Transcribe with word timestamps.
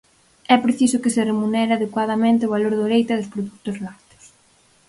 É 0.55 0.57
preciso 0.65 1.01
que 1.03 1.13
se 1.15 1.25
remunere 1.31 1.71
adecuadamente 1.73 2.45
o 2.47 2.53
valor 2.55 2.73
do 2.77 2.89
leite 2.93 3.11
e 3.13 3.19
dos 3.19 3.31
produtos 3.33 3.75
lácteos. 3.85 4.25